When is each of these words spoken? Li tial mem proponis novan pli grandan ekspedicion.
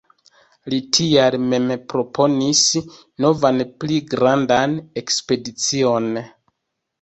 Li 0.73 0.77
tial 0.97 1.35
mem 1.51 1.67
proponis 1.93 2.61
novan 3.27 3.61
pli 3.85 4.01
grandan 4.15 4.75
ekspedicion. 5.03 6.11